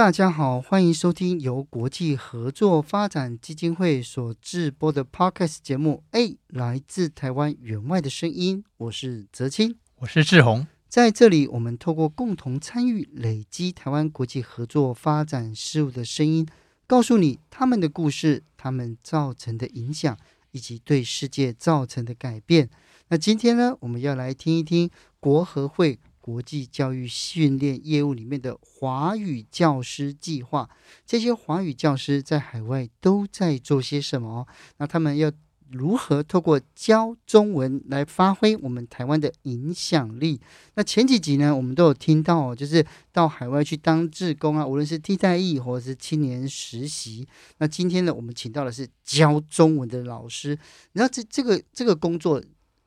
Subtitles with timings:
[0.00, 6.02] 大家好，欢迎收听由国际合作发展基金会所制播的 Podcast 节目。
[6.12, 10.66] 哎，来自台湾员外的声音，我是泽清，我是志宏。
[10.88, 16.48] 在这里，我们透过共同参与，累积台湾国际合作发展事务的声音，
[16.86, 20.16] 告诉你他们的故事，他们造成的影响，
[20.52, 22.70] 以及对世界造成的改变。
[23.08, 25.98] 那今天呢，我们要来听一听国合会。
[26.30, 30.70] 国际教育训练业务里面的华语教师计划，
[31.04, 34.46] 这些华语教师在海外都在做些什么？
[34.76, 35.32] 那他们要
[35.70, 40.40] 如何透过教中文来发挥我们台湾的影响力？
[40.76, 47.26] 那前几集呢，我们都有听到，就是到海外去当志工啊，无论是替代役或者是青年实习。
[47.58, 50.56] 那今天呢，我们请到的是教中文的老师。
[50.92, 52.40] 然后这这个这个工作。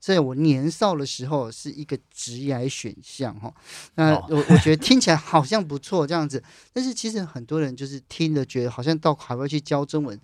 [0.03, 3.53] 在我年少的时候是一个职业选项哈，
[3.95, 10.19] 那 我我觉得听起来好像不错这样子，但是其实很多人就是听了觉得好像到海外去教中文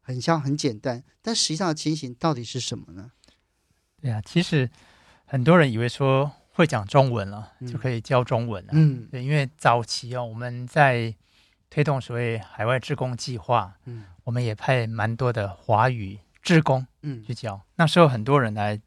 [0.00, 3.12] 很像很简单，但实际上的情形到底是什么呢？
[4.02, 4.68] 对啊，其实
[5.26, 11.14] 很多人以为说会讲中文了就可以教中文了，嗯，对，因为早期哦我们在
[11.70, 18.80] 推动所谓海外志工计划，嗯，我们也派蛮多的华语志工，嗯，去教，那时候很多人来。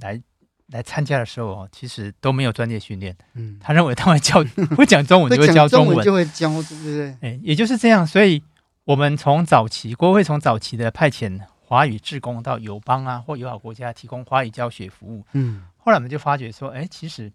[0.00, 0.20] 来
[0.68, 3.16] 来参加的时候，其实都没有专业训练。
[3.34, 4.44] 嗯，他认为他会教
[4.76, 7.16] 会讲中文就会教中文，就会教，对不对？
[7.20, 8.06] 哎，也就是这样。
[8.06, 8.42] 所以，
[8.84, 15.24] 我们从早期国会从早期的派遣华语志工到友邦啊或友好国家提供华语教学服务。
[15.32, 17.32] 嗯，后来我们就发觉说，哎，其实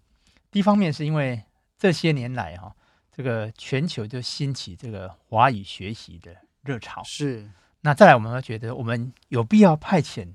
[0.50, 1.42] 第一方面是因为
[1.78, 2.72] 这些年来哈，
[3.14, 7.02] 这个全球就兴起这个华语学习的热潮。
[7.04, 7.46] 是。
[7.82, 10.26] 那再来，我们会觉得我们有必要派遣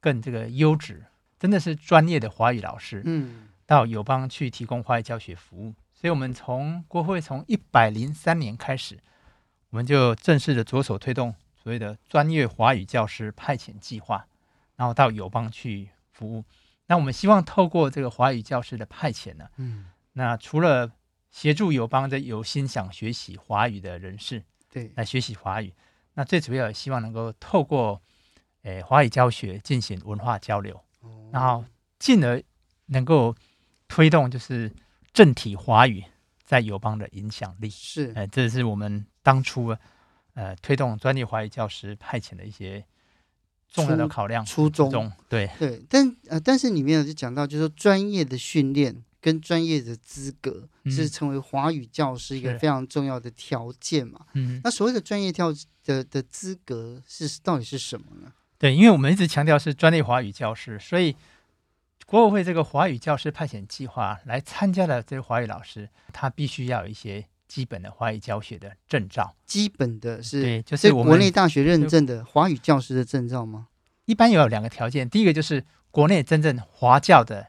[0.00, 1.04] 更这个优质。
[1.38, 5.74] 真的是专业的华语老师，嗯，到友邦去提供华语教学服务。
[5.92, 8.98] 所以，我们从国会从一百零三年开始，
[9.70, 14.24] 我们就正式的着手推动所谓的专业华语教师派遣计划，
[14.76, 16.44] 然后到友邦去服务。
[16.86, 20.90] 那我们希望透过这个华语教师的派遣呢，嗯，那除了
[21.30, 25.74] 协助友邦的有心想学习华语的人士，对，来学习华语，
[26.14, 28.00] 那最主要也希望能够透过
[28.62, 30.80] 诶华语教学进行文化交流。
[31.32, 31.64] 然后
[31.98, 32.42] 进而
[32.86, 33.34] 能够
[33.86, 34.72] 推动就是
[35.12, 36.04] 正体华语
[36.44, 37.68] 在友邦的影响力。
[37.68, 39.76] 是，哎，这是我们当初
[40.34, 42.84] 呃推动专业华语教师派遣的一些
[43.68, 45.12] 重要的考量初衷。
[45.28, 45.50] 对。
[45.58, 54.26] 对，但呃但是里面就讲到，就是说专业的训练跟专业的资格是成为华语教师一个非常重要的条件嘛。
[54.34, 55.52] 嗯，那所谓的专业教
[55.84, 58.32] 的的资格是到底是什么呢？
[58.58, 61.14] 对，因为我们一直强调是专业华语教师，所以
[62.06, 69.32] 国合会这个华语教师派遣计划来参加的这个华语老师，他必须要有一些基本的华语教学的证照。
[69.46, 73.68] 基本的是，对，就是国内大学认证的华语教师的证照吗？
[74.06, 77.46] 一般有两个条件，第一个就是国内真正华教的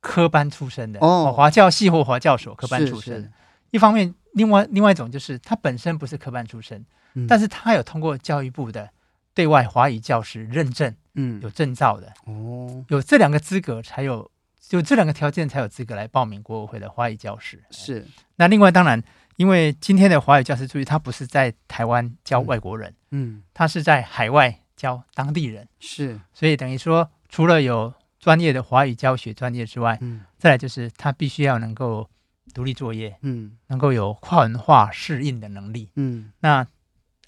[0.00, 3.32] 科班出身的哦，华教系或华教所科班出身。
[3.70, 6.84] 一方面，另外另外一种就是他本身不是科班出身，
[7.14, 8.90] 嗯、但是他有通过教育部的。
[9.34, 12.12] 对外华语教师认证，嗯，有证照的。
[12.26, 14.30] 哦，有这两个资格才有，
[14.60, 17.62] 就这两个条件才有资格来报名国合会的华语教师。
[17.70, 19.02] 是，那另外当然，
[19.36, 32.10] 因为今天的华语教师，注意他不是在台湾教外国人，嗯，他是在海外教当地人，是，所以等于说，除了有专业的华语教学专业之外，嗯，再来就是他必须要能够
[32.52, 36.66] 独立作业，嗯，能够有跨文化适应的能力，嗯，那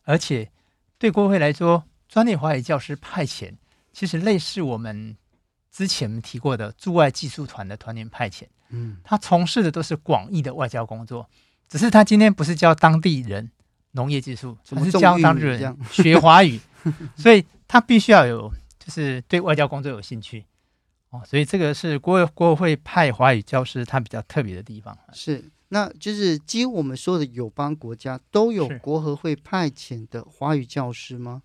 [0.05, 0.51] 而且
[0.99, 1.85] 对国合会来说。
[2.13, 3.51] 专业华语教师派遣，
[3.91, 5.17] 其实类似我们
[5.71, 8.43] 之前提过的驻外技术团的团员派遣。
[8.69, 11.27] 嗯，他从事的都是广义的外交工作，
[11.71, 13.51] 只是他今天不是教当地人
[13.93, 16.61] 农业技术，而是教当地人学华语，
[17.17, 20.45] 所以他必须要有就是对外交工作有兴趣
[21.09, 21.23] 哦。
[21.25, 24.95] 所以这个是国国合会派华语教师他比较特别的地方。
[25.15, 31.41] 是，那就是几乎我们说的友邦国家都有国合会派遣的华语教师吗？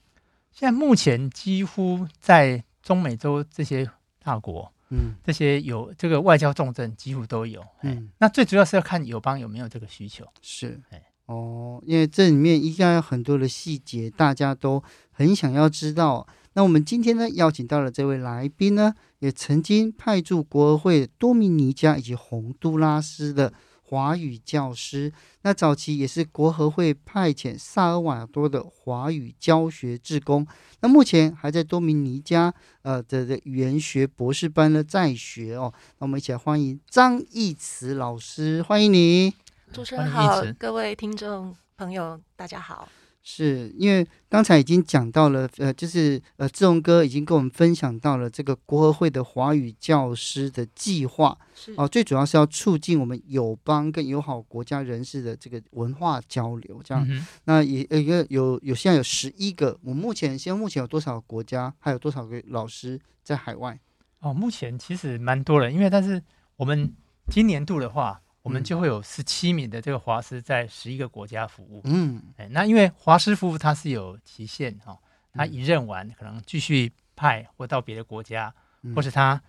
[0.58, 3.88] 现在目前几乎在中美洲这些
[4.24, 7.64] 大国，嗯，这些有这个外交重镇几乎都有。
[7.84, 10.26] 嗯，那最主要是要看友邦有没有这个需求。
[10.42, 16.26] 是，哎，哦，因为这里面一定要有很多的细节，大家都很想要知道。
[16.54, 23.54] 那我们今天呢，邀请到了这位来宾呢，也曾经派驻国合会多米尼加以及洪都拉斯的。
[23.90, 25.14] 华语教师，
[25.44, 30.46] 那早期也是国合会派遣萨尔瓦多的华语教学志工，
[30.82, 35.74] 那目前还在多米尼加呃的的语言学博士班呢在学哦。
[36.00, 39.34] 那我们一起来欢迎张义慈老师，欢迎你。
[39.72, 42.90] 主持人好，各位听众朋友，大家好。
[43.30, 57.06] 是因为刚才已经讲到了，呃，就是呃，志荣哥已经跟我们分享到了这个国合会的华语教师的计划，是哦，最主要是要促进我们友邦跟友好国家人士的这个文化交流，这样。
[57.10, 63.78] 嗯、那也一个有有，有现在有十一个，我目前现在目前有多少个国家，还有多少个老师在海外？
[64.22, 66.24] 哦，目前其实蛮多人，因为但是
[66.56, 66.94] 我们
[67.30, 68.22] 今年度的话。
[68.48, 71.82] 我们就会有十七名的这个华师在十一个国家服务。
[71.84, 74.98] 嗯，哎，那因为华师服务它是有期限哈，
[75.34, 78.54] 他一任完可能继续派或到别的国家，
[78.84, 79.42] 嗯、或是他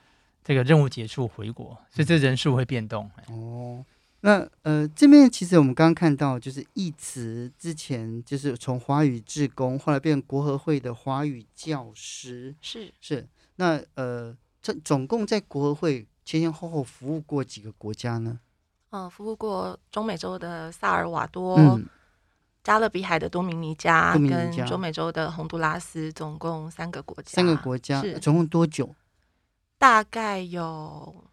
[0.42, 3.08] 这个任务结束回国，所以这人数会变动。
[3.28, 3.84] 哦，
[4.22, 12.56] 那呃这边其实我们刚刚看到，就是义慈之前就是从华语志工，后来变成国合会的华语教师。
[12.60, 18.40] 是是，那呃这总共在国合会前前后后服务过几个国家呢？
[18.90, 21.84] 嗯，服务过中美洲的萨尔瓦多、嗯、
[22.64, 27.32] 加勒比海的多米尼加，多明尼加跟中美洲的洪都拉斯，总共三个国家。
[27.32, 28.94] 三个国家，是总共多久？
[29.76, 31.24] 大概有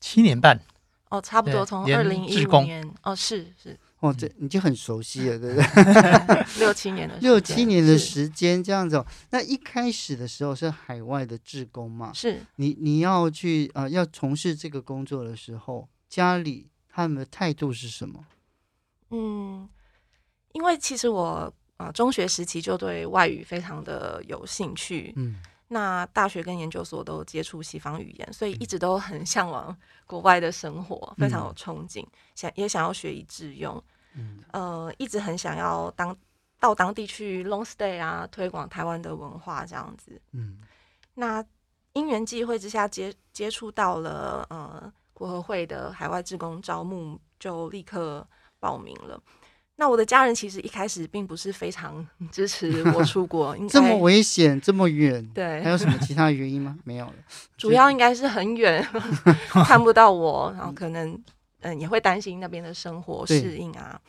[0.00, 0.60] 七年半。
[1.08, 2.84] 哦，差不多从二零一五年。
[3.04, 3.78] 哦，是是。
[4.00, 6.44] 哦，这你就很熟悉了，对不对？
[6.58, 9.06] 六七年的六七年的时间这样子、哦。
[9.30, 12.10] 那一开始的时候是海外的志工嘛？
[12.12, 12.40] 是。
[12.56, 16.68] 你你要去啊、呃，要从事这个工作的时候，家里。
[16.94, 18.24] 他们的态度是什么？
[19.10, 19.68] 嗯，
[20.52, 25.12] 因为其实我啊、呃，中学时期就对外语非常的有兴趣。
[25.16, 29.76] 嗯，那大学跟研究所都接触西方语言，所以一直都很向往
[30.06, 32.06] 国外的生活，非常有憧憬，
[32.36, 33.82] 想、嗯、也想要学以致用。
[34.14, 36.16] 嗯，呃，一直很想要当
[36.60, 40.22] 到当地去 long stay 啊，推广台湾的文化这样子。
[40.30, 40.60] 嗯，
[41.14, 41.44] 那
[41.94, 44.92] 因缘际会之下接接触到了呃。
[45.14, 48.26] 国合会的海外志工招募，就立刻
[48.60, 49.18] 报名了。
[49.76, 56.78] 那我的家人其实一开始并不是非常 支持我出国， 这么危险，这么远，对，还有什么其他原因吗？
[56.84, 57.14] 没有了，
[57.58, 58.86] 主要应该是很远，
[59.64, 61.20] 看不到我，然后可能
[61.60, 64.00] 嗯也会担心那边的生活适应啊。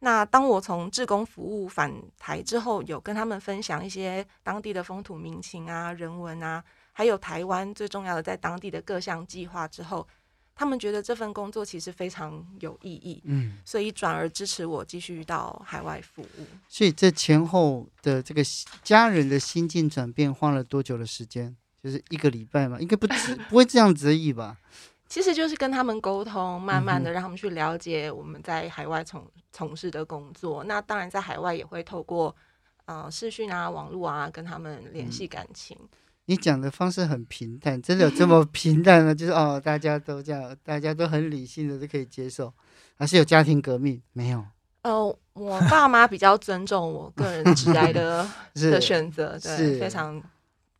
[0.00, 6.62] 那当我从志工服务返台之后，有跟他们分享一些当地的风土民情啊、人文啊，
[6.92, 10.06] 还有台湾最重要的在当地的各项计划之后。
[10.54, 16.46] 他们觉得这份工作其实非常有意义，嗯，所以转而支持我继续到海外服务。
[16.68, 18.40] 所以这前后的这个
[18.82, 21.56] 家人的心境转变花了多久的时间？
[21.82, 22.78] 就是一个礼拜吗？
[22.80, 24.56] 应该不止，不会这样子而已吧？
[25.08, 30.64] 其实就是跟他们沟通，慢慢的让他们去了解我们在海外从从事的工作。
[30.64, 32.34] 那当然在海外也会透过
[32.86, 35.76] 呃视讯啊、网络啊跟他们联系感情。
[35.80, 35.88] 嗯
[36.26, 39.12] 你讲的方式很平淡，真的有这么平淡吗？
[39.12, 42.52] 就是哦，大家都这样，大家都很理性的都可以接受，
[42.96, 44.00] 还是有家庭革命？
[44.12, 44.44] 没有。
[44.82, 50.22] 呃，我爸妈比较尊重我个人职来的 的选择，对，是非常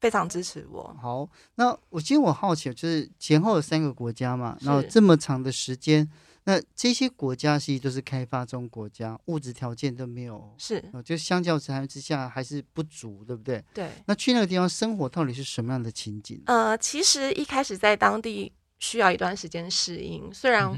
[0.00, 0.96] 非常支持我。
[1.00, 6.08] 好，那我其实我好奇，就是前后有三个国家嘛，然后这么长的时间。
[6.46, 13.64] 那这些国家其实都是开发中国家，物质条件都没有，是，就相较之下还是不足，对不对？
[13.72, 13.90] 对。
[14.04, 16.42] 那去那个地方生活到底是什么样的情景？
[16.44, 20.70] 呃，其实一开始在当地需要一段时间适应，虽然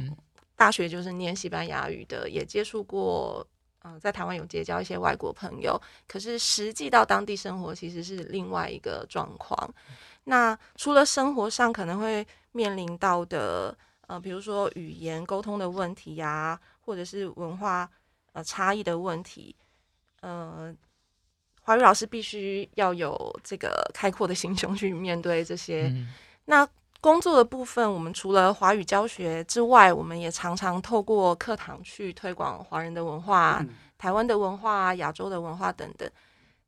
[0.54, 3.44] 大学就是念西班牙语的，也接触过，
[3.80, 9.74] 呃，在台湾有结交一些外国朋友，可是实际到当地生活其实是另外一个状况。
[10.22, 13.76] 那除了生活上可能会面临到的。
[14.06, 17.90] 呃，比如说语言沟通的问题呀、啊，或者是文化
[18.32, 19.54] 呃差异的问题，
[20.20, 20.74] 呃，
[21.60, 25.88] 华语老师必须要有这个开阔的心胸去面对这些。
[25.88, 26.08] 嗯、
[26.44, 26.68] 那
[27.00, 36.08] 工作的部分，我们除了华语教学之外，我们也常常透过课堂去推广华人的文化、嗯、台湾的文化、亚洲的文化等等，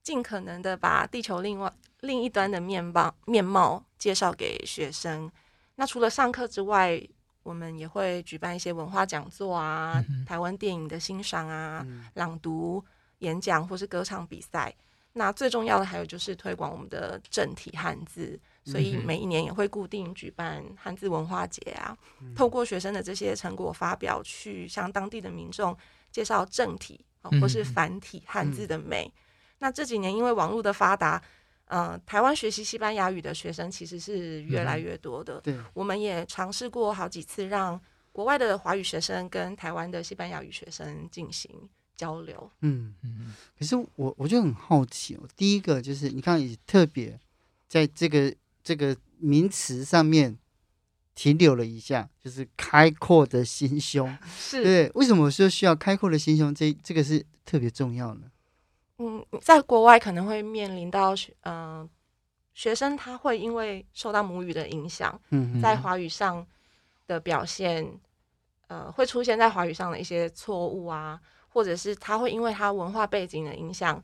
[0.03, 5.31] 尽可能的把地球另外另一端的面貌面貌介绍给学生。
[5.77, 7.01] 那除了上课之外，
[7.49, 12.85] 我们也会举办一些文化讲座啊，嗯、台湾电影的欣赏啊，嗯、朗读、
[13.21, 14.75] 演讲或是歌唱比赛。
[15.15, 25.75] 那最重要的还有就是推广我们的正体汉字，所以每一年也会固定举办汉字文化节啊，嗯、透过学生的这些成果发表，去向当地的民众
[26.13, 27.03] 介绍正体
[27.41, 29.11] 或是繁体汉字的美。
[29.61, 31.21] 那这几年因为网络的发达，
[31.69, 35.41] 呃，台湾学习西班牙语的学生其实是越来越多的。
[35.43, 41.51] 对，我们也尝试过好几次让国外的华语学生跟台湾的西班牙语学生进行
[41.97, 42.51] 交流。
[42.63, 47.19] 嗯嗯，可是我我就很好奇哦，第一个就是你看，也特别
[47.69, 48.35] 在这个
[48.65, 50.39] 这个名词上面
[51.15, 54.91] 停留了一下，就是开阔的心胸， 是对。
[54.95, 56.55] 为什么说需要开阔的心胸？
[56.55, 58.21] 这这个是特别重要的。
[58.99, 61.91] 嗯，在国外可能会面临到学嗯、呃、
[62.55, 66.45] 学生他会因为受到母语的影响，嗯，在华语上
[67.07, 67.89] 的表现，
[68.67, 74.03] 呃，会出现在华语上的一些错误啊，或者是他会因为他文化背景的影响，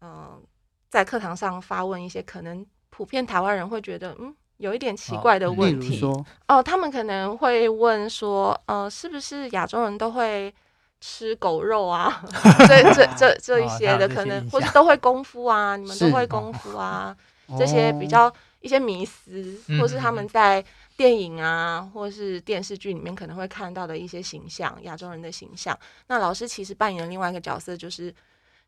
[0.00, 0.42] 嗯、呃，
[0.88, 10.54] 在课堂上发问一些可能普遍台湾人会觉得嗯有一点奇怪的问题，哦，呃，他们可能会问说，呃，是不是亚洲人都会
[11.02, 12.24] 吃狗肉啊，
[12.68, 17.14] 这这这这一些的可能，或是都会功夫啊，你们都会功夫啊，
[17.58, 20.64] 这些比较一些迷思，或是他们在
[20.96, 25.76] 电影啊，或是电视剧里面可能会看到的一些形象，亚洲人的形象。
[26.06, 28.14] 那老师其实扮演另外一个角色，就是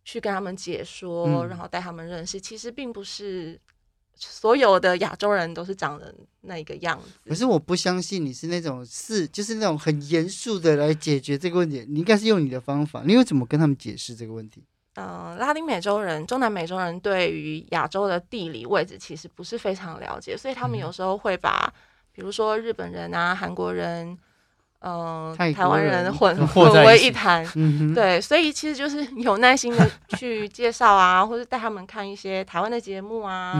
[0.04, 3.58] 去跟他们解说，然后带他们认识，其实并不是。
[4.16, 14.62] 所有的亚洲人都是长得那个样子，可是我不相信你是那种是就是那种很严肃的来解决这个问题，你应该是用你的方法，你又怎么跟他们解释这个问题？
[14.94, 21.73] 嗯、呃，拉丁美洲人、中南美洲人对于亚洲的地理位置其实不是非常了解，所以他们有时候会把，嗯、
[22.12, 24.16] 比如说日本人啊、韩国人。
[24.86, 33.54] 嗯，呃、台湾人 混混为一谈，嗯、对，所以其实就是 有耐心的去介绍啊，或者带他们看一些台湾的节目啊，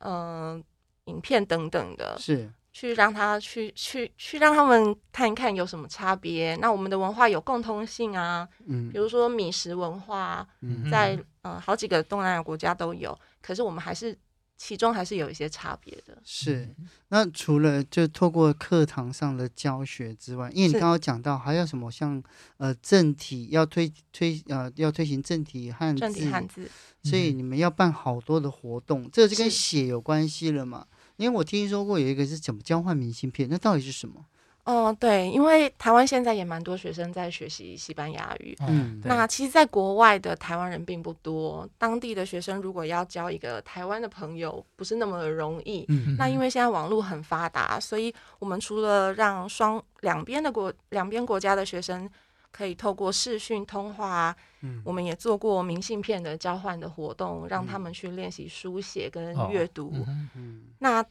[0.00, 0.62] 嗯
[1.06, 6.54] 影片等等的，是去让他去去去让他们看一看有什么差别。
[6.56, 14.16] 那我们的文化有共通性啊，嗯，比如说米食文化，嗯、在呃好几个东南亚国家都有，可是我们还是。
[14.64, 16.16] 其中还是有一些差别的。
[16.24, 16.72] 是，
[17.08, 22.22] 那除了就透过课堂上的教学之外，因为你刚刚讲到还有什么像
[22.58, 26.70] 呃正体要推推呃要推行正体汉字，正体汉字，
[27.02, 30.86] 所以你们要办好多的活动，嗯、这个就跟写有关系了嘛？
[31.16, 34.24] 因为我听说过有一个是怎么交换明信片，那到底是什么？
[34.64, 38.56] 哦，对，因为台湾现在也蛮多学生在学习西班牙语。
[38.60, 45.84] 嗯，那其实，在国外的台湾人并不多，当地的学生如果要交一个台湾的朋友，不是那么容易。
[45.88, 52.08] 嗯，那因为现在网络很发达，所以我们除了让双两边的国两边国家的学生
[52.52, 59.88] 可以透过视讯通话，嗯，我们也做过明信片的交换的活动，让他们去练习书写跟阅读。
[59.88, 61.04] 哦，嗯，嗯，那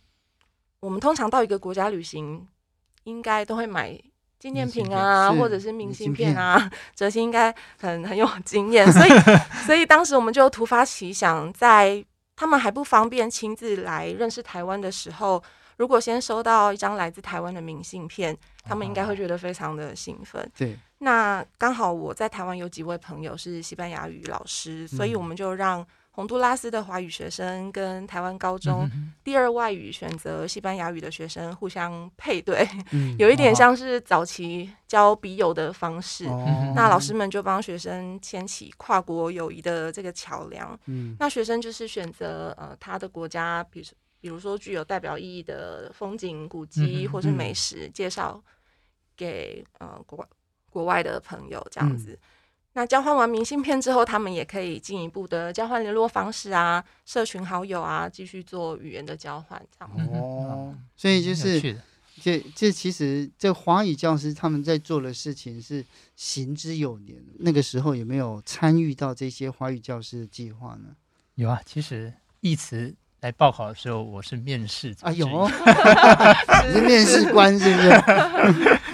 [0.80, 2.48] 我们通常到一个国家旅行。
[3.04, 4.00] 应该都会买
[4.40, 6.70] 纪念品啊，或者是明信片啊。
[6.96, 9.10] 哲欣应该很很有经验， 所以
[9.66, 12.04] 所以当时我们就突发奇想，在
[12.36, 15.44] 他们还不方便亲自来认识台湾的时候，
[15.78, 20.50] 如果先收到一张来自台湾的明信片，他们应该会觉得非常的兴奋。
[20.58, 25.86] 对，那刚好我在台湾有几位朋友是西班牙语老师，所以我们就让。
[26.14, 28.90] 洪都拉斯的华语学生跟台湾高中
[29.24, 36.26] 第二外语选择西班牙语的学生互相配对，嗯、有一点像是早期交笔友的方式。
[36.26, 40.78] 哦、那老师们就帮学生牵起跨国友谊的这个桥梁。
[40.88, 43.86] 嗯、那学生就是选择呃他的国家，比如
[44.20, 48.44] 比如说具有代表意义的风景古迹或是美食，介绍
[49.16, 50.28] 给呃国
[50.70, 52.12] 国外的朋友这样子。
[52.12, 52.28] 嗯
[52.74, 60.74] 那交换完明信片之后，他们也可以进一步的交换联络方式啊，社群好友啊，继续做语言的交换，这样哦。
[60.96, 61.78] 所以就是，
[62.22, 65.84] 这这其实这华语教师他们在做的事情是
[66.16, 67.18] 行之有年。
[67.40, 70.96] 那个时候有没有参与到这些华语教师的计划呢？
[71.36, 74.96] 有啊，其实义慈来报考的时候，我是面试。
[75.02, 75.28] 哎呦，
[76.68, 77.90] 你是面试官是不是？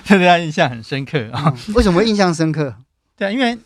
[0.17, 1.53] 对他印象很深刻啊。
[1.75, 2.73] 为什么印象深刻？
[3.17, 3.57] 对啊，因为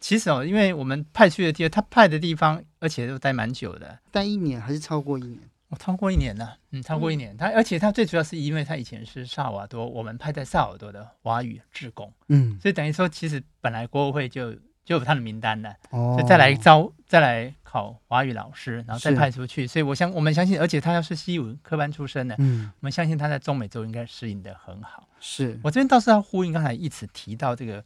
[0.00, 5.40] 其实哦，因为我们派去的地方，他派的地方，而且都待蛮久的，待一年还是超过一年？
[5.68, 7.34] 哦，超过一年了，嗯，超过一年。
[7.34, 14.52] 嗯、他而且他最主要是因为他以前是萨尔瓦多，我们派在萨尔瓦多的华语职工，嗯，所以等于说，其实本来国合会就
[14.84, 19.66] 就有他的名单了，哦，所以再来招，再来考华语老师，然后再派出去。
[19.66, 25.06] 所以我相我们相信，而且他要是西语科班出身的，嗯，我们相信他在中美洲应该适应的很好。
[25.20, 27.84] 是我这边倒是要呼应刚才一直提到这个。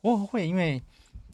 [0.00, 0.82] 国合会因为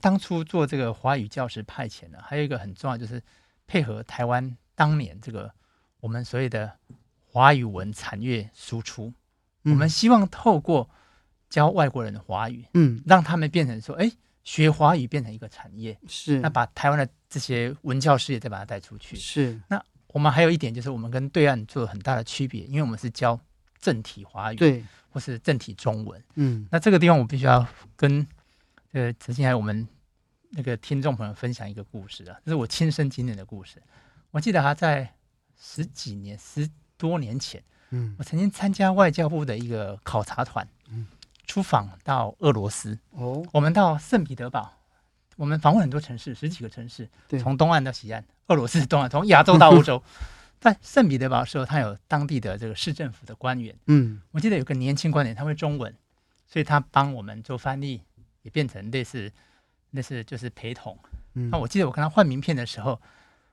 [0.00, 3.22] 当初做这个华语教师派遣呢，还有一个很重要，就是
[3.66, 5.52] 配合台湾当年这个
[6.00, 6.72] 我们所谓的
[7.30, 9.12] 华语文产业输出，
[9.64, 10.88] 嗯、我们希望透过
[11.50, 14.10] 教外国人的华语，嗯，让他们变成说，哎，
[14.44, 19.60] 学华语变成一个产业，是，那把台湾的这些文教事业再把它带出去，是。
[19.68, 23.38] 那我们还有一点就是，我们跟对岸做了很大的区别，因为我们是教
[23.78, 28.26] 正体华语，对，或是正体中文，嗯，那这个地方我必须要跟
[28.92, 29.86] 呃曾经还有我们
[30.50, 33.82] 那个听众朋友分享一个故事啊，这是我亲身经历的故事。
[34.30, 35.14] 我记得他在
[35.60, 41.06] 十几年、十多年前，嗯，我曾经参加外交部的一个考察团，嗯，
[41.46, 44.72] 出访到俄罗斯，哦，我们到圣彼得堡，
[45.36, 50.02] 我们访问很多城市，十几个城市，对，从东岸到西岸，俄罗斯东岸，从亚洲到欧洲。
[50.60, 55.94] 在圣彼得堡的时候，他有当地的这个市政府的官员，嗯，我记得有个年轻官员，他会中文，
[56.48, 58.02] 所以他帮我们做翻译，
[58.42, 59.30] 也变成类似，
[59.90, 60.98] 类似就是陪同。
[61.34, 63.00] 嗯，那我记得我跟他换名片的时候，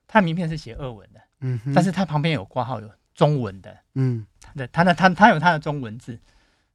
[0.08, 6.20] 他的名片是写俄文的，嗯，但是他旁边有挂号有中文的，嗯，他的他的他他有他的中文字，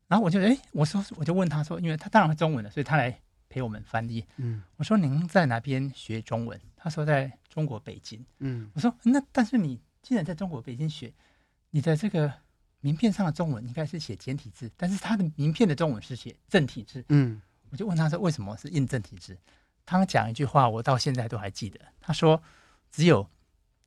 [0.08, 4.24] 然后我就哎，我说我就问他说，因为他当然会中文的，所以他来陪我们翻译。
[4.36, 6.60] 嗯，我说您在哪边学中文？
[6.76, 8.24] 他说在中国北京。
[8.38, 9.80] 嗯，我说那但是你。
[10.02, 11.12] 既然在中国北京学，
[11.68, 12.32] 你的这个
[12.80, 17.04] 名片上的中文应该是写简体字，但是他的名片的中文是写正体字。
[17.10, 17.38] 嗯，
[17.70, 19.36] 我就问他说为什么是印证体字？
[19.86, 21.80] 他讲一句话，我到现在都还记得。
[22.00, 22.40] 他说，
[22.90, 23.28] 只有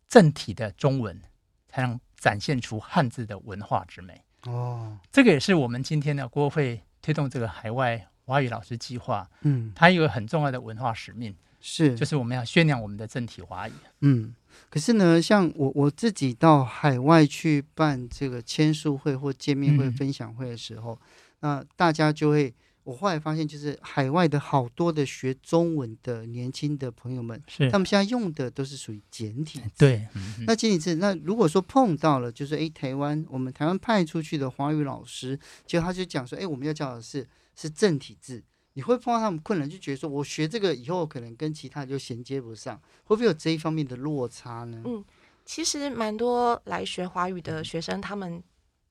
[0.10, 1.22] 正体的中文
[1.70, 4.22] 才能展现出汉字的文化之美。
[4.46, 9.30] 哦，这个也是我们今天的国会推动这个海外华语老师计划。
[9.42, 11.36] 嗯，它有一个很重要的文化使命。
[11.66, 13.74] 是，就是我们要宣扬我们的正体华语。
[14.02, 14.36] 嗯，
[14.70, 21.00] 可是呢，像我我自己到海外去办这个签书会或见面会、分享会的时候，
[21.40, 29.72] 嗯、那大家就会，我后来发现，就是海外的好多的学中文的年轻的朋友们，是他们现在用的都是属于简体字。
[29.78, 38.44] 对，嗯、那简体字，那如果说碰到了，就是哎，台湾我们台湾派出去的华语老师，结果他就讲说，哎，我们要教的是是正体字。
[38.76, 44.82] 你会碰到他们困难，就觉得说我学这个以后可能跟其他就衔接不上，会不会有这一方面的落差呢？
[44.86, 45.06] 嗯，
[45.46, 48.42] 其实蛮多来学华语的学生，他们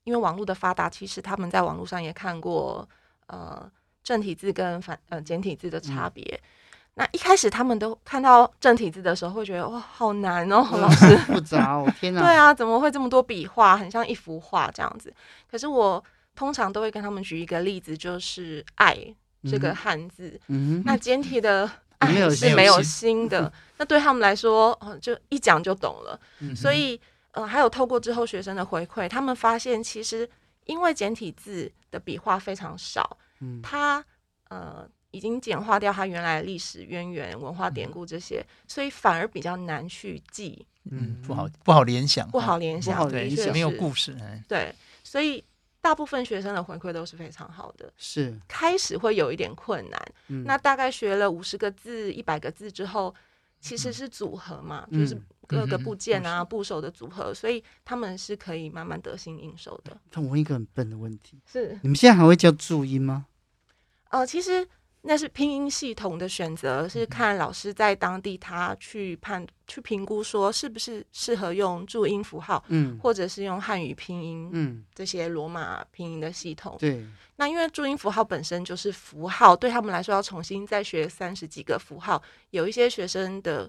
[0.05, 2.89] 因为网络的发达，其实他们在网络上也看过
[3.27, 3.69] 呃
[4.13, 6.23] 正体字跟反呃简体字的差别。
[6.23, 6.45] 嗯、
[6.95, 12.21] 那一开始他们都看到正体字的时候，会觉得哇好难哦， 老师复杂哦，天哪！
[12.21, 15.13] 对啊，怎么会这么多笔画，很像一幅画这样子？
[15.51, 16.03] 可是我
[16.35, 19.15] 通常都会跟他们举一个例子，就是爱。
[19.51, 26.17] 这个汉字，嗯、那简体的“爱”是没有心的， 那对他们来说，哦，就一讲就懂了。
[26.39, 27.01] 嗯、所以，
[27.33, 30.31] 呃，还有透过之后学生的回馈，他们发现其实
[30.67, 34.03] 因为简体字的笔画非常少，嗯，它
[34.49, 44.17] 呃已经简化掉它原来的历史渊源、文化典故这些，嗯、所以反而比较难去记，嗯，不好不好联想，不好联想，对，没有故事，
[44.49, 44.75] 对，
[45.05, 45.45] 所以。
[45.83, 48.39] 大部分学生的回馈都是非常好的，是。
[48.47, 53.13] 开始会有一点困难，嗯、那大概学了五十个字、一百个字之后，
[53.59, 59.99] 其实是组合嘛，嗯、就是各个部件啊、嗯、部首的组合，所以他们是可以慢慢得心应手的。
[60.09, 61.77] 但我问一个很笨的问题，是。
[61.83, 63.27] 你们现在还会叫注音吗？
[64.13, 64.67] 哦、呃，其实。
[65.05, 76.77] 那是拼音系统的选择，是看老师在当地他去判去评估说是不是适合用注音符号，嗯，或者是用汉语拼音，嗯，这些罗马拼音的系统。
[76.79, 83.69] 对，那因为注音符号本身就是符号，对他们来说要重新再学三十几个符号，有一些学生的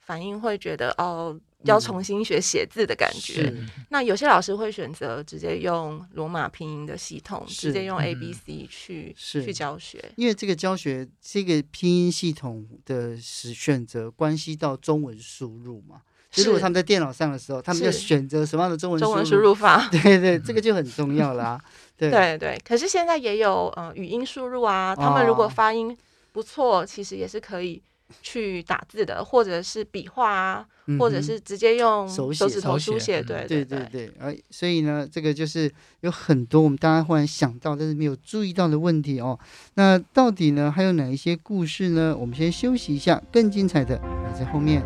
[0.00, 1.34] 反应会觉得哦。
[1.64, 16.02] 要重新学写字的感觉，嗯、那有些老师会选择直接用罗马拼音的系统，直接用 A B C 去、嗯、去教学，因为这个教学这个拼音系统的是选择关系到中文输入嘛。
[16.36, 19.88] 如果他们在电脑上的时候，他们要选择什么样的中文中文输入法？
[19.90, 21.64] 对对，这个就很重要啦、 啊。
[21.96, 25.96] 对对对，可是现在也有呃语音输入啊，他们如果发音
[26.32, 27.80] 不错，哦、其实也是可以。
[28.22, 34.06] 去打字的，或者是笔画啊，嗯、或者是直接用手指头书写，对对对对。
[34.18, 39.38] 啊，所以呢，这个就是有很多我们大家忽然想到但是没有注意到的问题哦。
[39.74, 42.16] 那到底呢，还有哪一些故事呢？
[42.18, 44.82] 我们先休息一下，更精彩的还在后面。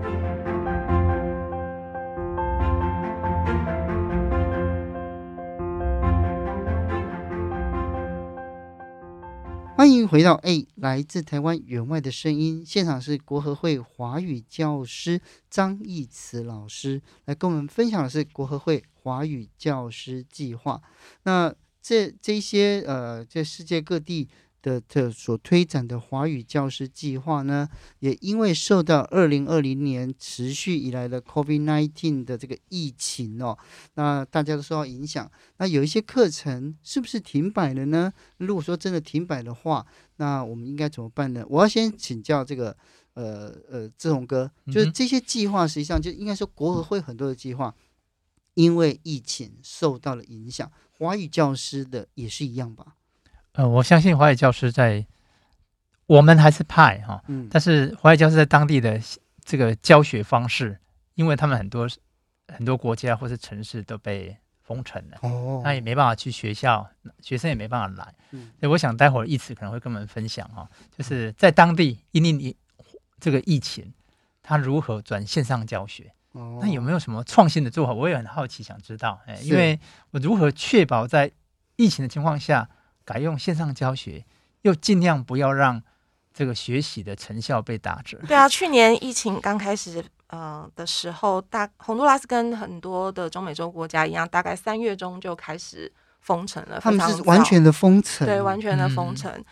[9.88, 20.82] 欢迎回到哎，来自台湾员外的声音现场是国合会华语教师张义慈老师来跟我们分享的是国合会华语教师计划。
[21.22, 24.28] 那这这些呃，在世界各地
[24.60, 27.68] 的这所推展的华语教师计划呢，
[28.00, 33.56] 也因为受到二零二零年持续以来的 COVID-19 的这个疫情哦，
[33.94, 38.12] 那大家都受到影响，那有一些课程是不是停摆了呢？
[38.38, 41.44] 如果说真的停摆的话，那我们应该怎么办呢？
[41.48, 42.76] 我要先请教这个
[43.14, 47.74] 呃呃志宏哥，就是这些计划实际上就应该说国合会很多的计划，
[48.54, 52.96] 因为疫情受到了影响，华语教师的也是一样吧？
[53.58, 55.04] 呃，我相信华语教师在
[56.06, 59.00] 我们还是派哈，嗯，但是华语教师在当地的
[59.44, 60.78] 这个教学方式，
[61.16, 61.88] 因为他们很多
[62.46, 66.88] 很多国家或是城市都被封城了，哦，那也没办法去学校，
[67.20, 72.54] 学生也没办法来，嗯，所以我想待会儿一词可能会跟我们分享哈，就是在当地因为你
[73.18, 73.92] 这个疫情，
[74.40, 77.92] 他如何转线上教学，哦，那有没有什么创新的做法？
[77.92, 79.80] 我也很好奇，想知道，哎，因为
[80.12, 81.32] 我如何确保在
[81.74, 82.68] 疫情的情况下。
[83.08, 84.22] 改用线上教学，
[84.60, 85.82] 又尽量不要让
[86.34, 88.18] 这个学习的成效被打折。
[88.28, 95.90] 对啊，去年疫情刚开始呃的时候，大洪都拉斯跟很多的中美洲国家一样，大概三月中就开始
[96.20, 96.78] 封城了。
[96.80, 99.32] 他们是完全的封城，对，完全的封城。
[99.32, 99.44] 嗯、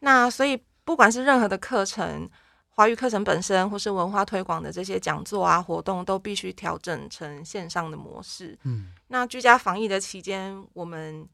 [0.00, 2.28] 那所以不管是任何的课程，
[2.70, 8.58] 华语课程本身，或是文化推广的这些讲座啊活动，都必须调整成线上的模式。
[8.64, 11.28] 嗯，那居家防疫的期间，我们。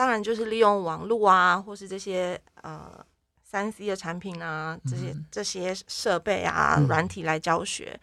[0.00, 3.04] 当然，就是利用网络啊，或是这些呃
[3.42, 7.90] 三 C 的产品啊，这些这些设备啊、软体来教学。
[7.92, 8.00] 嗯、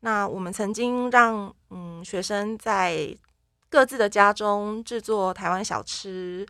[0.00, 3.16] 那我们曾经让嗯学生在
[3.68, 6.44] 各自的家中制作台湾小吃，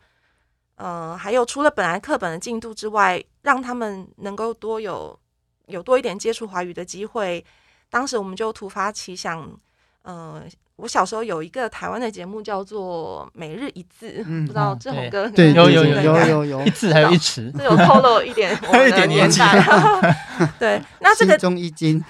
[0.77, 5.21] 呃，还有除了本来课本的进度之外，让他们能够多有
[5.67, 7.45] 有多一点接触华语的机会。
[7.91, 9.61] 当时我们就突发奇想，
[10.07, 10.43] 呃。
[10.77, 19.65] 我小时候有一个台湾的节目叫做《每日一字》，嗯、不知道志宏哥对有有有有有有一字还有一词，这有透露一点 我们的年代。
[20.61, 22.05] 对，那这个中一经，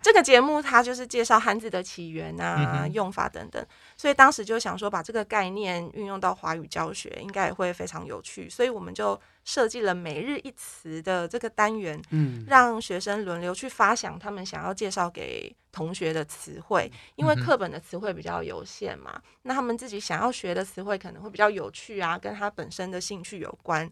[0.00, 3.62] 这个节目它就是介绍汉字的起源啊、嗯、用法等等，
[3.96, 9.20] 所以当时就想说把这个概念运用到华语教学，应该也会非常有趣，所以我们就。
[9.44, 23.90] 设计了每日一词的这个单元，嗯，让学生轮流去发想他们想要介绍给同学的词汇，因为课本的词汇比较有限嘛，那他们自己想要学的词汇可能会比较有趣啊，跟他本身的兴趣有关，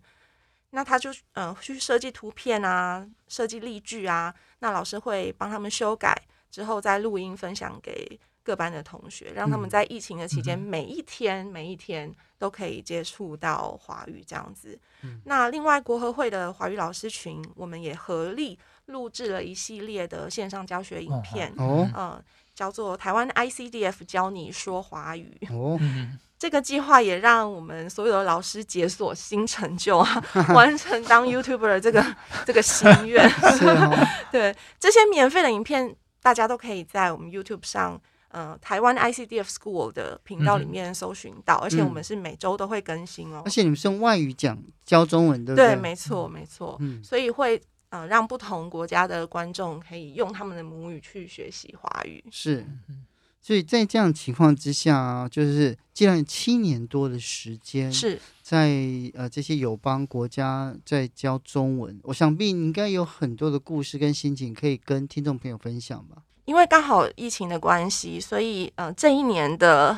[0.71, 6.17] 那他就嗯、呃、去设计图片啊，设计例句啊，那老师会帮他们修改
[6.49, 12.15] 之后再录音分享给各班的同学，让他们在疫情的期间每一天每一天。
[12.41, 14.81] 都可以接触到华语这样子。
[15.03, 22.25] 嗯、那另外国合会的华语老师群，我们也合力录制了一系列的线上教学影片，哦，嗯，
[22.55, 25.39] 叫做台湾 ICDF 教你说华语。
[25.51, 25.79] 哦，
[26.39, 30.25] 这个计划也让我们所有的老师解锁新成就啊，
[30.57, 33.29] 完成当 YouTuber 的这个 这个心愿。
[33.29, 38.01] 哦、对，这些免费的影片，大家都可以在我们 YouTube 上。
[38.31, 43.43] 呃，台湾 ICDF School 的频道里面搜寻到，嗯、而且我们是每周都会更新哦。
[43.45, 45.75] 而且你们是用外语讲教中文，对不对？
[45.75, 46.77] 对，没错，没错。
[46.79, 52.25] 嗯，所以会呃让不同国家的观众可以用他们的母语去学习华语。
[52.31, 52.65] 是，
[53.41, 58.71] 所以在这样情况之下，就是既然七年多的时间是在
[59.15, 66.23] 呃这些友邦国家在教中文，我想必你应该有很多的故事跟心情可以跟听众朋友分享吧。
[66.45, 69.97] 因为刚好疫情的关系，所以呃这一年的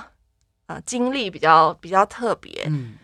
[0.67, 2.65] 呃经历比较比较特别。
[2.67, 2.95] 嗯，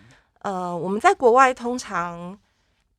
[0.42, 2.38] 呃我们在国外通常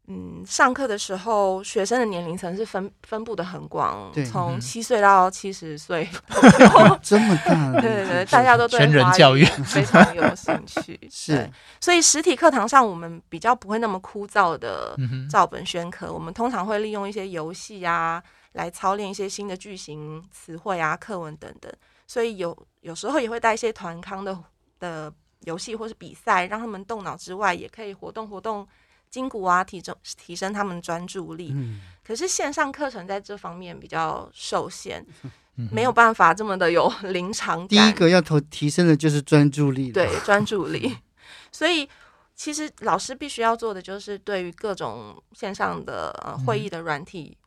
[0.08, 6.10] 嗯上课的时候，学生的年龄层是分分布的很广，对从七岁到七十岁
[7.04, 10.99] 这么大，对对对，大家都对全人教育非常有兴趣。
[11.12, 11.47] 是，
[11.80, 14.97] 所以实体课堂上我们比较不会那么枯燥的
[15.30, 18.23] 照本宣科，嗯、我们通常会利用一些游戏啊。
[18.54, 21.72] 来操练一些新的句型、词汇啊、课文等等，
[22.08, 24.38] 所以有有时候也会带一些团康的
[24.80, 28.68] 的游戏或是比赛，让他们动脑之外，也可以活动活动
[29.10, 31.52] 筋骨啊，提升提升他们专注力。
[31.54, 35.06] 嗯、可是线上课程在这方面比较受限，
[35.72, 37.68] 没有办法这么的有 临场感。
[37.68, 40.98] 第一个要投提升的就是专注力，对专注力。
[41.52, 41.88] 所以
[42.36, 47.38] 其实老师必须要做的就是对于各种线上的呃会议的软体。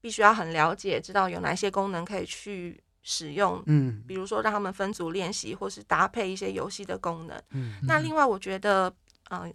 [0.00, 7.42] 嗯必须要很了解，知道有哪些功能可以去使用，嗯，比如说让他们分组练习，或是搭配一些游戏的功能。
[7.50, 8.88] 嗯，那另外我觉得，
[9.30, 9.52] 嗯、呃，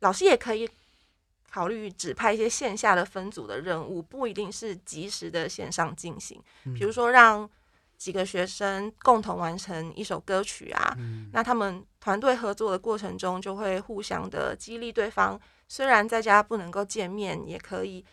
[0.00, 0.68] 老师也可以
[1.48, 6.42] 考虑指派一些线下的分组的任务，不一定是及时的线上进行。
[6.74, 7.48] 比如说让
[7.96, 15.40] 几个学生共同完成一首歌曲啊，嗯、那他们团队合作的过程中，就会互相的激励对方。
[15.68, 18.04] 虽然在家不能够见面，也可以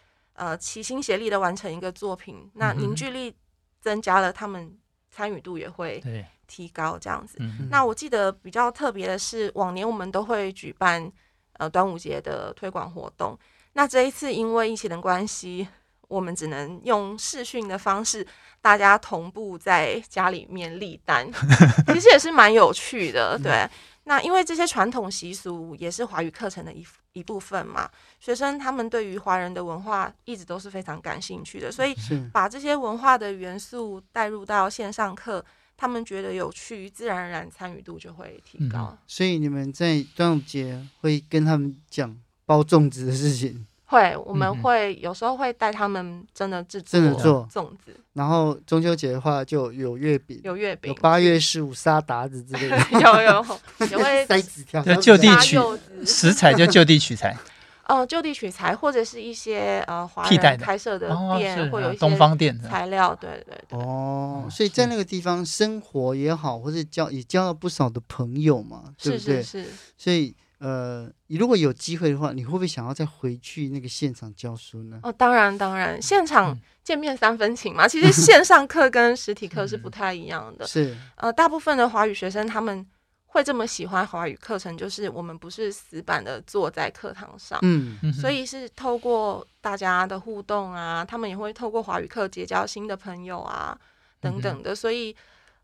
[0.42, 2.50] 呃齐心协力的完成一个作品。
[2.56, 3.32] 那凝聚力
[3.80, 4.76] 增加了，他们
[5.12, 6.04] 参与度也会
[6.48, 6.98] 提高。
[7.00, 7.38] 这样子。
[7.40, 11.12] 嗯、那我记得比较特别的是，往年我们都会举办
[11.60, 13.38] 呃端午节的推广活动。
[13.74, 15.68] 那这一次因为疫情的关系。
[16.08, 18.28] 我们只能用视讯的方式，
[18.60, 21.26] 大家同步在家里面立单，
[21.88, 23.40] 其实也是蛮有趣的。
[23.40, 23.66] 对，
[24.04, 31.94] 那因为这些传统习俗也是华语课程的一一部分嘛，学生他们对于华人的文化一直都是非常感兴趣的，所以
[32.32, 35.44] 把这些文化的元素带入到线上课，
[35.76, 38.90] 他们觉得有趣，自然而然参与度就会提高。
[38.92, 43.66] 嗯，所以你们在端午节会跟他们讲包粽子的事情。
[43.92, 55.58] 会，我们会有时候会带他们真的制作粽子，然后中秋节的话就有月饼，有月饼，有八月十五杀达子之类的， 有 有也会塞纸条，就地取
[56.06, 57.38] 食材，就就地取材。
[57.90, 63.78] 哦，就地取材，或者是一些呃华人开设的店，或有一些东方店材料，对对对。
[63.78, 69.44] 哦，所以在那个地方生活也好，或者交也交了不少的朋友嘛，对不对？
[69.44, 69.70] 是是是。
[69.98, 70.34] 所以。
[70.62, 75.00] 呃，你如果有机会的话，你会不会想要再回去那个现场教书呢？
[75.02, 77.88] 哦，当然当然，现场见面三分情嘛。
[77.88, 80.66] 嗯、其实线上课跟实体课是不太一样的。
[80.70, 82.86] 是，呃，大部分的华语学生他们
[83.26, 93.76] 会这么喜欢华语课程，就是我们不是死板的坐在课堂上，嗯，所以是透过大家的互动啊，他们也会透过华语课结交新的朋友啊，
[94.20, 95.16] 等等的，嗯、所以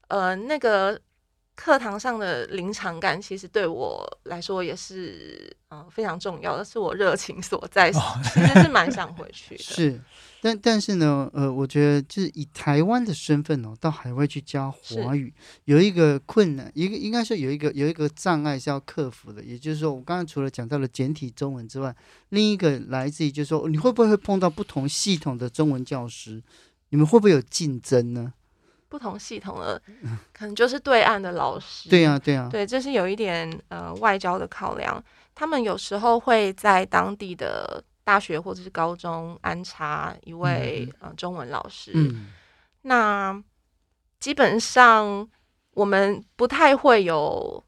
[0.07, 0.99] 呃，那个。
[1.57, 7.99] 课堂上的临场感，其实对我来说也是嗯、呃、非常重要的，是我热情所在，其
[8.39, 9.63] 实是蛮想回去的。
[9.65, 9.99] 是，
[10.39, 15.33] 但但是呢，呃，我觉得就是以台湾的身份哦，到海外去教华语，
[15.65, 21.93] 有一个困难，一个应该是有一个有一个障碍是要克服的，也就是说，我刚刚除了讲到了简体中文之外，
[22.29, 26.43] 另一个来自于就是说，你会不会会碰到不同系统的中文教师？
[26.89, 28.33] 你们会不会有竞争呢？
[28.89, 29.81] 不同系统的，
[30.33, 31.89] 可能就是对岸的老师。
[31.89, 35.03] 对呀，对呀，对，这是有一点呃外交的考量。
[35.35, 41.91] 他们有时候会在当地的大学或者是高中安插一位、嗯、呃中文老师。
[41.93, 42.27] 嗯、
[42.83, 43.43] 那
[44.19, 45.29] 基本上
[45.71, 47.63] 我们不太会有，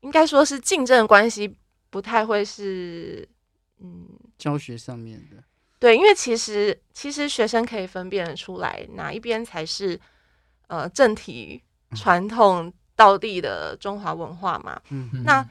[0.00, 1.56] 应该说是竞争关系，
[1.88, 3.26] 不太会是
[3.78, 5.42] 嗯教学上面的。
[5.78, 9.98] 对，因为其实其实学生可以分辨得出来哪一边才是。
[10.68, 11.62] 呃，正体
[11.94, 15.48] 传统道地的中华文化嘛，嗯、那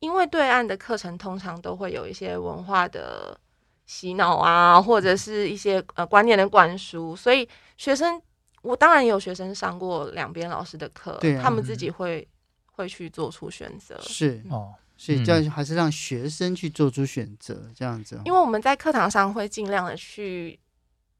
[0.00, 3.38] 因为对岸的课程通常都会有一些文化的
[3.84, 8.20] 洗脑啊，或者是一些呃观念的灌输，所以学生
[8.62, 12.26] 我当然也有学生上过两边老师的课，啊、他们自己会
[12.72, 20.58] 会去做出选择，是哦，所以这样还是让学生去做出选择这样子，因为我们在课堂上会尽量的去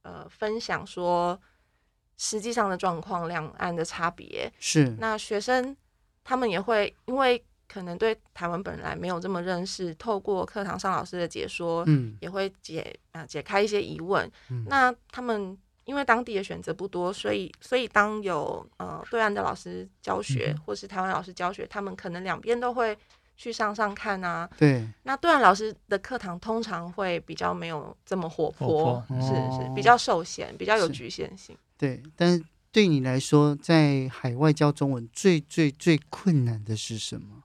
[0.03, 1.41] 呃分享说。
[2.17, 4.97] 实际上的状况，两岸的差别是。
[4.99, 5.77] 那学生
[6.25, 14.31] 他们也会因为可能对台湾本来没有这么认识，透过课堂上老师的解说，嗯，也会解啊、呃、解开一些疑问。
[14.51, 22.97] 嗯、那他们因为当地的选择不多，所以所以当有呃对岸的老师教学，嗯、或是台湾老师教学，他们可能两边都会
[23.37, 24.49] 去上上看啊。
[24.57, 24.89] 对。
[25.03, 31.57] 那对岸老师的课堂通常会比较没有这么活泼，活泼是是比较受限，比较有局限性。
[31.79, 37.45] 对，但是对你来说，在海外教中文最最最困难的是什么？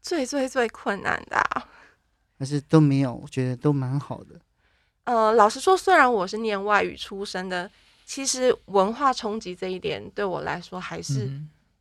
[0.00, 1.68] 最最最困难的、啊，
[2.38, 3.14] 还是都没有？
[3.14, 4.40] 我觉得都蛮好的。
[5.04, 7.70] 呃，老实说，虽然我是念外语出身的，
[8.04, 11.30] 其实文化冲击这一点对我来说，还是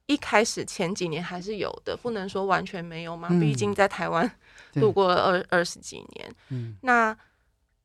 [0.06, 3.28] 一开始前几年还是有的，不能说完全没有嘛。
[3.32, 4.32] 嗯、毕竟在台湾
[4.74, 7.16] 度过了二二十几年，嗯，那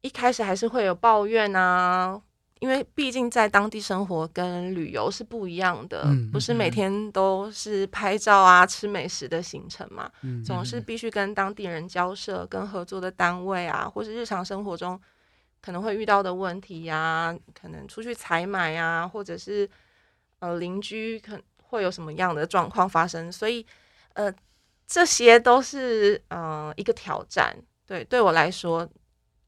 [0.01, 2.20] 一开始还是会有抱怨啊。
[2.61, 14.99] 因为毕竟在当地生活跟旅游是不一样的，嗯、不是每天都是拍照啊、吃美食的行程嘛，嗯、总是必须跟当地人交涉、跟合作的单位啊，或是日常生活中
[15.61, 19.69] 可能会遇到的问题呀、啊，可能出去采买啊，或者是
[20.38, 23.66] 呃邻居可能会有什么样的状况发生，所以
[24.14, 24.33] 呃
[24.87, 27.55] 这些都是呃一个挑战。
[27.87, 28.88] 对，对我来说，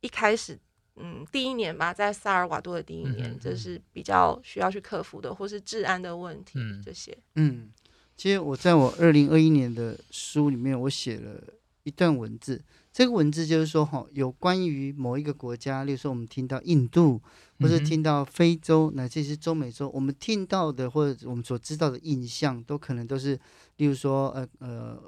[0.03, 0.59] 一开始。
[1.01, 7.17] 嗯，第一年吧，在萨尔瓦多的第一年，嗯、这是比较需要去克服的，或是治安的问题、嗯、这些。
[7.35, 7.71] 嗯，
[8.17, 11.43] 其实我在我二零二一年的书里面，我写了
[11.85, 12.63] 一段文字。
[12.91, 17.23] 这个文字就是说，哈，有关于某一个国家，例如说我们听到印度，
[17.61, 23.39] 或者听到非洲，乃至是中美洲，我们听到的或者我们所知道的印象，都可能都是，
[23.77, 25.01] 例如说，呃呃，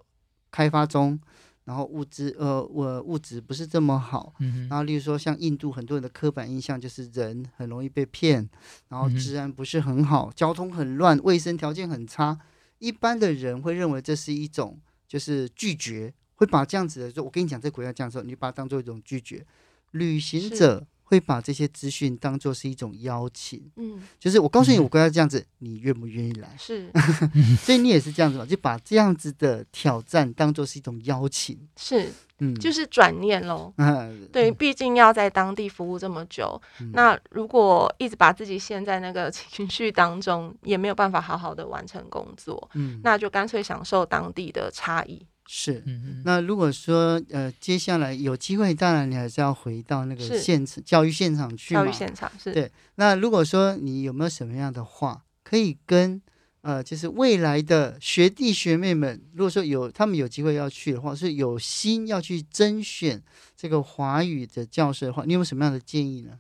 [0.53, 1.19] 开发中，
[1.65, 4.35] 然后物质，呃，我物质不是这么好，
[4.69, 8.49] 然后例如说像印度，很多人的刻板印象就是人很容易被骗，
[8.89, 12.39] 然后治安不是很好，交通很乱，卫生条件很差，
[12.79, 16.13] 一般的人会认为这是一种就是拒绝。
[16.37, 19.45] 会把这样子的说，我跟你讲，这个国家这样说，你把它当做一种拒绝。
[19.91, 26.49] 旅行者会把这些资讯当做是一种邀请，嗯，就是我告诉你，我国家这样子，嗯、你愿不愿意来？
[26.57, 26.89] 是，
[27.61, 33.75] 所以你也是这样子嘛，就把这样子的挑战当做是一种邀请，是，嗯，就是转念喽。
[33.79, 45.27] 嗯，对，毕竟要在当地服务这么久，嗯、那如果一直把自己陷在那个情绪当中，也没有办法好好的完成工作，嗯，那就干脆享受当地的差异。
[45.53, 45.83] 是，
[46.25, 51.83] 那如果说呃，接下来有机会，当然你还是要回到那个现场教育现场去嘛。
[51.83, 52.53] 教育现场是。
[52.53, 56.23] 对，那如果说你有没有什么样的话可以跟
[56.61, 63.21] 呃，就是未来的学弟学妹们，如果说有他们有机会要去的话，是有心要去甄选
[63.57, 66.39] 这个华语的教师的话，你有什么样的建议呢？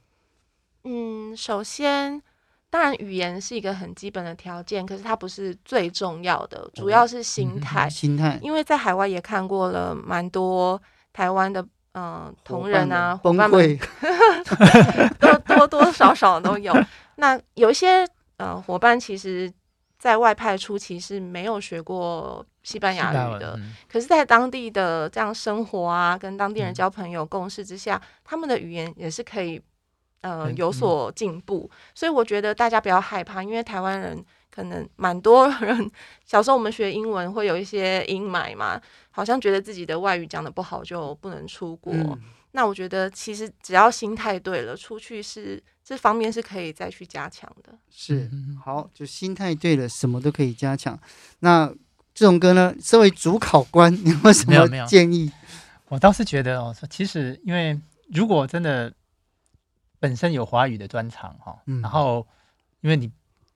[0.84, 2.22] 嗯，首先。
[2.70, 7.88] 当然，语言是一个很基本的条件，可是它不是最重要的，主要是心态。
[7.88, 10.80] 嗯、心态，因为在海外也看过了蛮多
[11.12, 11.60] 台湾的
[11.94, 13.78] 嗯、呃、同仁啊，伙伴们
[15.18, 16.72] 都多多少少都有。
[17.16, 18.06] 那有一些
[18.36, 19.52] 呃伙伴，其实
[19.98, 29.60] 在外派初期是没有学过西班牙语的，嗯、可是，在当地的这样生活啊，跟当地人交朋友共事之下，嗯、他们的语言也是可以。
[30.22, 34.22] 呃，有所进步，嗯、所以我觉得大家不要害怕，因为台湾人
[34.54, 35.90] 可能蛮多人
[36.26, 38.78] 小时候我们学英文会有一些阴霾嘛，
[39.10, 41.90] 好像觉得自己的外语讲的不好就不能出国。
[41.94, 42.20] 嗯、
[42.52, 47.72] 那我觉得其实只要心态对了，出去是这方面是可以再去加强的。
[47.90, 48.30] 是，
[48.62, 50.98] 好，就心态对了，什么都可以加强。
[51.38, 51.72] 那
[52.12, 55.32] 志宏哥呢，身为主考官，你有没有什么建议？
[55.88, 57.80] 我倒是觉得哦，其实因为
[58.12, 58.92] 如果真的。
[60.00, 62.26] 本身有华语的专长哈，然后
[62.80, 63.12] 因为你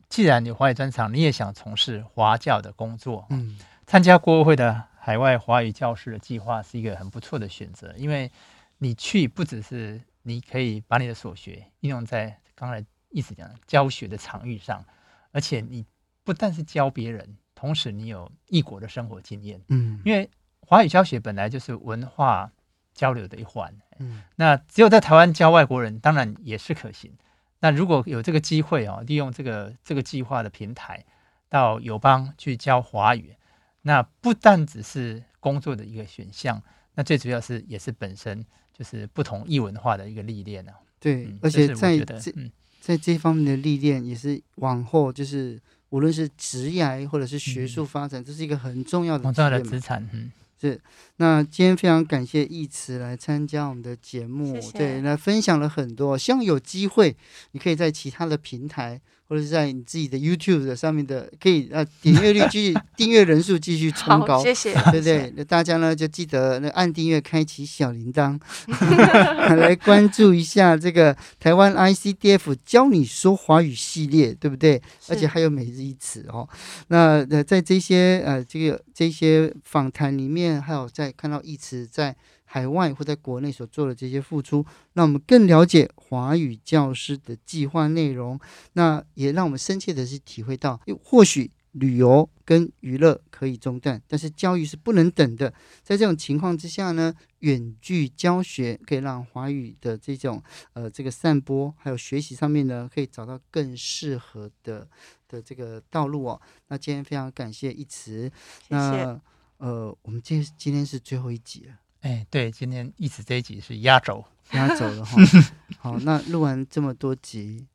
[0.08, 8.30] 既然有华语专长，你也想从事华教的工作，嗯，参加国合会的海外华语教师的计划是一个很不错的选择，因为
[8.78, 14.84] 你去不只是你可以把你的所学应用在刚才一直讲的教学的场域上，
[15.32, 15.84] 而且你
[16.22, 20.28] 不但是教别人，同时你有异国的生活经验，嗯，因为
[20.60, 22.52] 华语教学本来就是文化
[22.92, 23.74] 交流的一环。
[23.98, 27.12] 嗯，那只有在台湾教外国人，当然也是可行。
[27.60, 31.04] 那如果有这个机会哦，利用这个这个计划的平台，
[31.48, 33.34] 到友邦去教华语，
[33.82, 36.62] 那不但只是工作的一个选项，
[36.94, 40.72] 那最主要是也是本身就是不同异文化的一个历练呢。
[41.00, 50.06] 对，嗯、而且在这、嗯、在这方面的历练，也是往后就是无论是职业或者是学术发展，嗯、这是一个很重要的很重要的资产。
[50.12, 50.30] 嗯。
[50.64, 50.80] 是，
[51.16, 56.16] 那今天非常感谢义慈来参加我们的节目，谢谢对，来分享了很多。
[56.16, 57.14] 希望有机会，
[57.50, 58.98] 你可以在其他的平台。
[59.28, 65.32] 或者是在你自己的 YouTube 的上面的，可以啊点阅率继续订阅人数继续冲高，谢谢，对不对？
[65.36, 68.38] 那大家呢就记得那按订阅，开启小铃铛，
[69.56, 74.80] 来关注一下这个台湾 ICDF 教你说华语系列，对不对？
[75.08, 76.48] 而且还有每日一词哦。
[76.88, 82.14] 那呃在这些呃这个这些访谈里面，还有在看到一词在。
[82.54, 88.38] 海外或在国内所做的这些付出，让我们更了解华语教师的计划内容。
[88.74, 95.52] 那也让我们深切的是体会到，或许旅游跟娱乐可以中断，但是教育是不能等的。
[95.82, 100.40] 在这种情况之下呢，远距教学可以让华语的这种
[100.74, 104.86] 呃这个散播还有学习上面呢，可以找到更适合的
[105.26, 106.40] 的这个道路哦。
[106.68, 108.30] 那今天非常感谢一慈，
[108.68, 108.76] 谢谢。
[108.76, 109.20] 那
[109.58, 111.83] 呃，我们今今天是最后一集了。
[112.04, 115.16] 哎，对，今天一直这一集是压轴， 压轴了哈。
[115.80, 117.66] 好，那录完这么多集，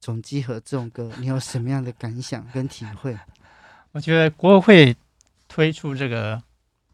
[0.00, 3.16] 总集合这种歌，你有什么样的感想跟体会？
[3.92, 4.96] 我觉得国会
[5.46, 6.42] 推出这个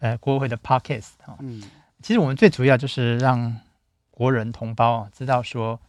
[0.00, 1.62] 呃国会的 Podcast 哈，嗯，
[2.02, 3.58] 其实我们最主要就是让
[4.10, 5.80] 国人同胞啊知道说，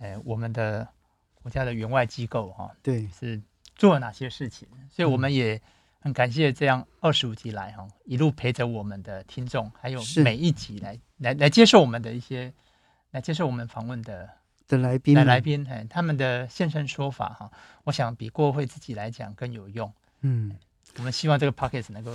[0.00, 0.88] 哎，我们的
[1.34, 3.40] 国家的援外机构哈，对，是
[3.76, 5.62] 做了哪些事情，所以我们也。
[6.00, 12.52] 很感谢这样二十五集来哈，一路陪着我们的听众，还有每一集来来来接受我们的一些，
[13.10, 14.28] 来接受我们访问的
[14.66, 17.50] 的来宾来来宾，哎，他们的现身说法哈，
[17.84, 19.92] 我想比过会自己来讲更有用。
[20.22, 20.56] 嗯，
[20.96, 22.12] 我们希望这个 p o c k e t 能够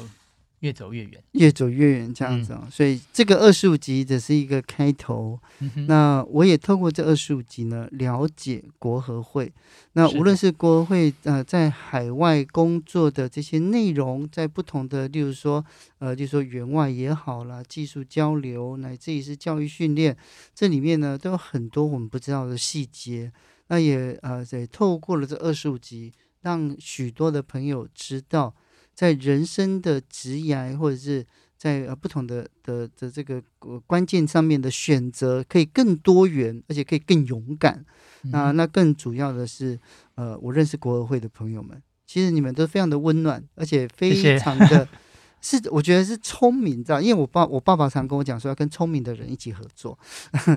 [0.62, 2.62] 越走越远，越走越远这样子哦。
[2.64, 5.40] 嗯、所以这个二十五集只是一个开头。
[5.60, 9.52] 嗯、那我也透过这二十五集呢，了解国合会。
[9.94, 15.64] 那无论是国合会呃在海外工作的这些内容，在不同的，例如说
[16.00, 20.18] 呃，例如说员外也好啦，技术交流，乃至于是教育训练，
[20.54, 23.32] 这里面呢都有很多我们不知道的细节。
[23.68, 28.56] 那也呃，也透过了这二十五集，让许多的朋友知道。
[28.96, 31.24] 在人生的职涯，或者是
[31.58, 33.44] 在呃不同的的的这个
[33.86, 37.86] 关键上面的选择，可以更多元，而且可以更勇敢。
[38.24, 39.80] 嗯、那那更主要的是，
[40.16, 44.88] 呃，我认识国合会的朋友们，其实你们都非常的温暖，而且非常的。
[45.48, 47.00] 是，我觉得是聪明，知道？
[47.00, 49.96] 因为我爸，我爸爸常跟我讲说，要跟聪明的人一起合作。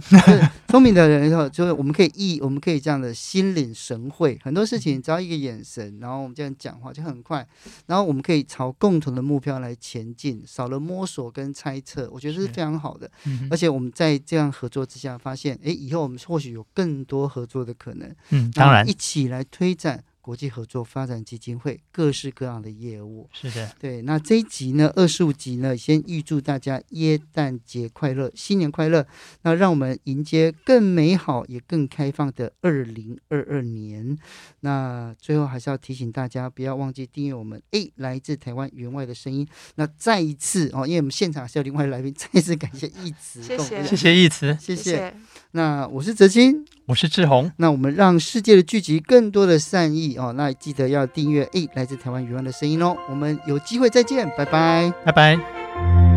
[0.68, 7.46] 聪明的人以后，就是我们可以一，我们可以这样的心领神会，很多事情只要一个眼神，然后我们这样讲话就很快，
[7.84, 13.10] 然后我们可以朝共同的目标来前进，少了摸索跟猜测，我觉得这是非常好的。
[13.26, 18.10] 嗯、而且我们在这样合作之下，发现，哎，以后我们或许有更多合作的可能。
[18.30, 20.02] 嗯，当然，一起来推展。
[20.28, 24.02] 国际合作发展基金会各式各样的业务，是的，对。
[24.02, 29.06] 那这一集呢，二十五集呢，先预祝大家耶诞节快乐，新年快乐。
[29.44, 34.18] 那让我们迎接更美好也更开放的二零二二年。
[34.60, 37.62] 那最后还是要提醒大家，不要忘记订阅我们。
[37.70, 39.48] 诶，来自台湾员外的声音。
[39.76, 45.14] 那再一次哦，因为我们现场是有另外来宾， 再一次感谢义慈，谢谢，谢谢义慈，谢谢。
[45.52, 46.66] 那我是哲青。
[46.88, 56.07] 我是志宏，那我们让世界的聚集更多的善意哦，那记得要订阅诶，来自台湾语湾的声音哦，我们有机会再见，拜拜，拜拜。